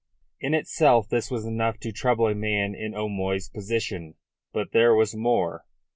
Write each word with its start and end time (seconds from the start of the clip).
In 0.39 0.55
itself 0.55 1.07
this 1.09 1.29
was 1.29 1.45
enough 1.45 1.77
to 1.81 1.91
trouble 1.91 2.27
a 2.27 2.33
man 2.33 2.73
in 2.73 2.95
O'Moy's 2.95 3.49
position. 3.49 4.15
But 4.51 4.71
there 4.71 4.95
was 4.95 5.15
more. 5.15 5.67